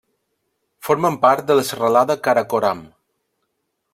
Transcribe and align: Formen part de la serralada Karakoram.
Formen 0.87 1.19
part 1.25 1.51
de 1.51 1.57
la 1.59 1.67
serralada 1.69 2.17
Karakoram. 2.29 2.81